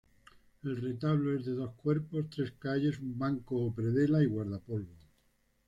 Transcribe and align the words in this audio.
El 0.63 0.77
retablo 0.81 1.37
es 1.37 1.45
de 1.45 1.51
dos 1.51 1.73
cuerpos, 1.75 2.25
tres 2.31 2.53
calles, 2.57 2.97
un 2.97 3.19
banco 3.19 3.57
o 3.63 3.71
predela 3.71 4.23
y 4.23 4.25
guardapolvo. 4.25 4.97